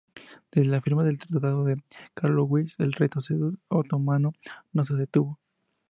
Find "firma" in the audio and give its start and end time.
0.81-1.03